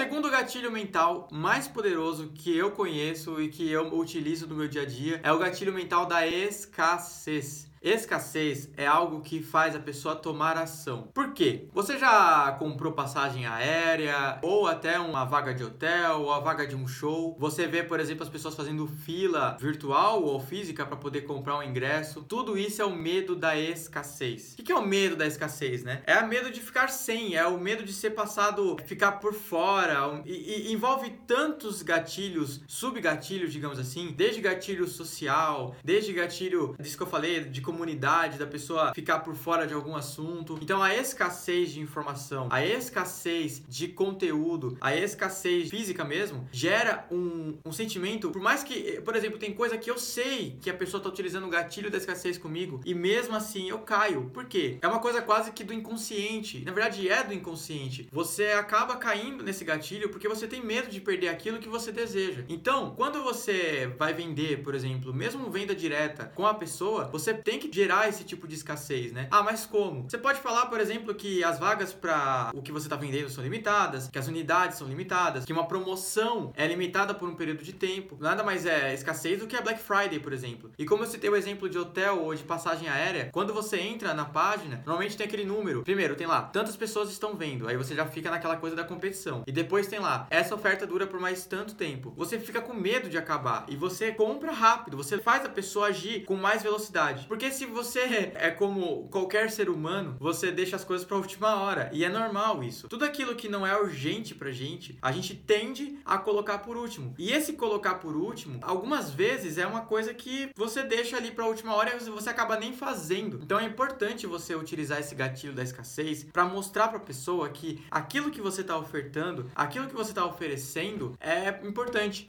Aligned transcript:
segundo 0.00 0.30
gatilho 0.30 0.72
mental 0.72 1.28
mais 1.30 1.68
poderoso 1.68 2.30
que 2.34 2.56
eu 2.56 2.70
conheço 2.70 3.38
e 3.38 3.50
que 3.50 3.70
eu 3.70 3.94
utilizo 3.94 4.46
no 4.46 4.54
meu 4.54 4.66
dia 4.66 4.80
a 4.80 4.86
dia 4.86 5.20
é 5.22 5.30
o 5.30 5.38
gatilho 5.38 5.74
mental 5.74 6.06
da 6.06 6.26
escassez. 6.26 7.69
Escassez 7.82 8.68
é 8.76 8.86
algo 8.86 9.22
que 9.22 9.42
faz 9.42 9.74
a 9.74 9.78
pessoa 9.78 10.14
tomar 10.14 10.58
ação. 10.58 11.08
Por 11.14 11.32
quê? 11.32 11.66
Você 11.72 11.98
já 11.98 12.54
comprou 12.58 12.92
passagem 12.92 13.46
aérea 13.46 14.38
ou 14.42 14.66
até 14.66 15.00
uma 15.00 15.24
vaga 15.24 15.54
de 15.54 15.64
hotel 15.64 16.20
ou 16.20 16.32
a 16.32 16.40
vaga 16.40 16.66
de 16.66 16.76
um 16.76 16.86
show? 16.86 17.34
Você 17.40 17.66
vê, 17.66 17.82
por 17.82 17.98
exemplo, 17.98 18.22
as 18.22 18.28
pessoas 18.28 18.54
fazendo 18.54 18.86
fila 18.86 19.56
virtual 19.58 20.22
ou 20.22 20.38
física 20.38 20.84
para 20.84 20.96
poder 20.96 21.22
comprar 21.22 21.56
um 21.56 21.62
ingresso. 21.62 22.22
Tudo 22.22 22.58
isso 22.58 22.82
é 22.82 22.84
o 22.84 22.94
medo 22.94 23.34
da 23.34 23.58
escassez. 23.58 24.56
O 24.58 24.62
que 24.62 24.72
é 24.72 24.76
o 24.76 24.86
medo 24.86 25.16
da 25.16 25.26
escassez, 25.26 25.82
né? 25.82 26.02
É 26.06 26.18
o 26.18 26.28
medo 26.28 26.50
de 26.50 26.60
ficar 26.60 26.88
sem, 26.88 27.34
é 27.34 27.46
o 27.46 27.58
medo 27.58 27.82
de 27.82 27.94
ser 27.94 28.10
passado, 28.10 28.76
ficar 28.84 29.12
por 29.12 29.32
fora. 29.32 30.22
E, 30.26 30.68
e 30.68 30.72
envolve 30.72 31.08
tantos 31.26 31.80
gatilhos, 31.80 32.60
subgatilhos, 32.66 33.50
digamos 33.50 33.78
assim, 33.78 34.12
desde 34.14 34.42
gatilho 34.42 34.86
social, 34.86 35.74
desde 35.82 36.12
gatilho, 36.12 36.76
disso 36.78 36.98
que 36.98 37.02
eu 37.02 37.06
falei, 37.06 37.44
de 37.44 37.69
comunidade, 37.70 38.38
da 38.38 38.46
pessoa 38.46 38.92
ficar 38.94 39.20
por 39.20 39.34
fora 39.34 39.66
de 39.66 39.74
algum 39.74 39.94
assunto. 39.94 40.58
Então 40.60 40.82
a 40.82 40.94
escassez 40.94 41.70
de 41.72 41.80
informação, 41.80 42.48
a 42.50 42.64
escassez 42.64 43.62
de 43.68 43.88
conteúdo, 43.88 44.76
a 44.80 44.94
escassez 44.94 45.70
física 45.70 46.04
mesmo, 46.04 46.48
gera 46.50 47.06
um, 47.10 47.56
um 47.64 47.72
sentimento, 47.72 48.30
por 48.30 48.42
mais 48.42 48.64
que, 48.64 49.00
por 49.02 49.14
exemplo, 49.14 49.38
tem 49.38 49.52
coisa 49.52 49.78
que 49.78 49.90
eu 49.90 49.98
sei 49.98 50.58
que 50.60 50.68
a 50.68 50.74
pessoa 50.74 50.98
está 50.98 51.08
utilizando 51.08 51.46
o 51.46 51.50
gatilho 51.50 51.90
da 51.90 51.98
escassez 51.98 52.36
comigo 52.36 52.80
e 52.84 52.94
mesmo 52.94 53.36
assim 53.36 53.68
eu 53.68 53.78
caio. 53.78 54.30
Por 54.32 54.46
quê? 54.46 54.78
É 54.82 54.88
uma 54.88 54.98
coisa 54.98 55.22
quase 55.22 55.52
que 55.52 55.62
do 55.62 55.72
inconsciente. 55.72 56.62
Na 56.64 56.72
verdade, 56.72 57.08
é 57.08 57.22
do 57.22 57.32
inconsciente. 57.32 58.08
Você 58.10 58.46
acaba 58.46 58.96
caindo 58.96 59.44
nesse 59.44 59.64
gatilho 59.64 60.08
porque 60.08 60.28
você 60.28 60.46
tem 60.46 60.64
medo 60.64 60.90
de 60.90 61.00
perder 61.00 61.28
aquilo 61.28 61.58
que 61.58 61.68
você 61.68 61.92
deseja. 61.92 62.44
Então, 62.48 62.94
quando 62.96 63.22
você 63.22 63.92
vai 63.98 64.12
vender, 64.12 64.62
por 64.62 64.74
exemplo, 64.74 65.14
mesmo 65.14 65.50
venda 65.50 65.74
direta 65.74 66.32
com 66.34 66.46
a 66.46 66.54
pessoa, 66.54 67.04
você 67.12 67.32
tem 67.32 67.58
que 67.60 67.70
gerar 67.72 68.08
esse 68.08 68.24
tipo 68.24 68.48
de 68.48 68.54
escassez, 68.54 69.12
né? 69.12 69.28
Ah, 69.30 69.42
mas 69.42 69.66
como? 69.66 70.08
Você 70.08 70.18
pode 70.18 70.40
falar, 70.40 70.66
por 70.66 70.80
exemplo, 70.80 71.14
que 71.14 71.44
as 71.44 71.58
vagas 71.58 71.92
para 71.92 72.50
o 72.54 72.62
que 72.62 72.72
você 72.72 72.86
está 72.86 72.96
vendendo 72.96 73.28
são 73.28 73.44
limitadas, 73.44 74.08
que 74.08 74.18
as 74.18 74.26
unidades 74.26 74.78
são 74.78 74.88
limitadas, 74.88 75.44
que 75.44 75.52
uma 75.52 75.66
promoção 75.66 76.52
é 76.56 76.66
limitada 76.66 77.14
por 77.14 77.28
um 77.28 77.34
período 77.34 77.62
de 77.62 77.72
tempo. 77.72 78.16
Nada 78.20 78.42
mais 78.42 78.66
é 78.66 78.92
escassez 78.94 79.38
do 79.38 79.46
que 79.46 79.56
a 79.56 79.60
Black 79.60 79.80
Friday, 79.80 80.18
por 80.18 80.32
exemplo. 80.32 80.70
E 80.78 80.84
como 80.84 81.04
eu 81.04 81.06
citei 81.06 81.28
o 81.30 81.36
exemplo 81.36 81.68
de 81.68 81.78
hotel 81.78 82.22
ou 82.22 82.34
de 82.34 82.42
passagem 82.42 82.88
aérea, 82.88 83.30
quando 83.32 83.52
você 83.52 83.78
entra 83.78 84.14
na 84.14 84.24
página, 84.24 84.76
normalmente 84.86 85.16
tem 85.16 85.26
aquele 85.26 85.44
número. 85.44 85.82
Primeiro, 85.82 86.16
tem 86.16 86.26
lá, 86.26 86.42
tantas 86.42 86.76
pessoas 86.76 87.10
estão 87.10 87.34
vendo. 87.34 87.68
Aí 87.68 87.76
você 87.76 87.94
já 87.94 88.06
fica 88.06 88.30
naquela 88.30 88.56
coisa 88.56 88.74
da 88.74 88.84
competição. 88.84 89.42
E 89.46 89.52
depois 89.52 89.86
tem 89.86 89.98
lá, 89.98 90.26
essa 90.30 90.54
oferta 90.54 90.86
dura 90.86 91.06
por 91.06 91.20
mais 91.20 91.44
tanto 91.44 91.74
tempo. 91.74 92.12
Você 92.16 92.38
fica 92.38 92.60
com 92.60 92.74
medo 92.74 93.08
de 93.08 93.18
acabar 93.18 93.64
e 93.68 93.76
você 93.76 94.12
compra 94.12 94.52
rápido, 94.52 94.96
você 94.96 95.18
faz 95.18 95.44
a 95.44 95.48
pessoa 95.48 95.88
agir 95.88 96.24
com 96.24 96.36
mais 96.36 96.62
velocidade. 96.62 97.26
Se 97.50 97.66
você 97.66 98.32
é 98.36 98.50
como 98.50 99.08
qualquer 99.08 99.50
ser 99.50 99.68
humano, 99.68 100.16
você 100.18 100.50
deixa 100.50 100.76
as 100.76 100.84
coisas 100.84 101.06
para 101.06 101.16
última 101.16 101.56
hora. 101.56 101.90
E 101.92 102.04
é 102.04 102.08
normal 102.08 102.62
isso. 102.62 102.88
Tudo 102.88 103.04
aquilo 103.04 103.34
que 103.34 103.48
não 103.48 103.66
é 103.66 103.78
urgente 103.78 104.34
pra 104.34 104.50
gente, 104.50 104.98
a 105.02 105.12
gente 105.12 105.34
tende 105.34 105.98
a 106.04 106.16
colocar 106.16 106.58
por 106.58 106.76
último. 106.76 107.14
E 107.18 107.32
esse 107.32 107.52
colocar 107.54 107.96
por 107.96 108.16
último, 108.16 108.60
algumas 108.62 109.10
vezes 109.10 109.58
é 109.58 109.66
uma 109.66 109.82
coisa 109.82 110.14
que 110.14 110.50
você 110.56 110.82
deixa 110.82 111.16
ali 111.16 111.30
pra 111.30 111.46
última 111.46 111.74
hora 111.74 111.94
e 111.94 112.10
você 112.10 112.30
acaba 112.30 112.58
nem 112.58 112.72
fazendo. 112.72 113.40
Então 113.42 113.58
é 113.58 113.64
importante 113.64 114.26
você 114.26 114.54
utilizar 114.54 114.98
esse 114.98 115.14
gatilho 115.14 115.52
da 115.52 115.62
escassez 115.62 116.24
para 116.24 116.44
mostrar 116.44 116.88
pra 116.88 116.98
pessoa 116.98 117.50
que 117.50 117.84
aquilo 117.90 118.30
que 118.30 118.40
você 118.40 118.64
tá 118.64 118.78
ofertando, 118.78 119.50
aquilo 119.54 119.88
que 119.88 119.94
você 119.94 120.14
tá 120.14 120.24
oferecendo 120.24 121.14
é 121.20 121.48
importante. 121.66 122.26